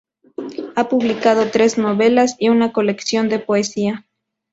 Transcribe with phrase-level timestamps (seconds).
[0.75, 4.07] Ha publicado tres novelas y una colección de poesía.